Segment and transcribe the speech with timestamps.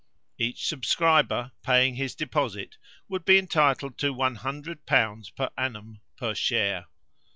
[0.39, 4.77] Each subscriber, paying his deposit, would be entitled to 100l.
[4.87, 6.87] per annum per share.